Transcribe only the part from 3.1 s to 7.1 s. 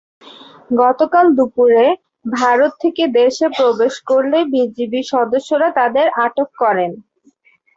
দেশে প্রবেশ করলে বিজিবি সদস্যরা তাঁদের আটক করেন।